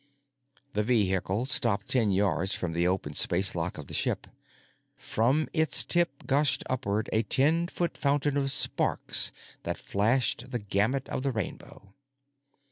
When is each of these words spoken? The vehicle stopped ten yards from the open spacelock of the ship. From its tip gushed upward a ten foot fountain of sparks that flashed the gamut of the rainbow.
The 0.73 0.81
vehicle 0.81 1.45
stopped 1.45 1.87
ten 1.89 2.09
yards 2.09 2.55
from 2.55 2.71
the 2.73 2.87
open 2.87 3.13
spacelock 3.13 3.77
of 3.77 3.85
the 3.85 3.93
ship. 3.93 4.25
From 4.95 5.47
its 5.53 5.83
tip 5.83 6.25
gushed 6.25 6.63
upward 6.67 7.07
a 7.13 7.21
ten 7.21 7.67
foot 7.67 7.95
fountain 7.95 8.35
of 8.35 8.51
sparks 8.51 9.31
that 9.61 9.77
flashed 9.77 10.49
the 10.49 10.57
gamut 10.57 11.07
of 11.09 11.21
the 11.21 11.31
rainbow. 11.31 11.93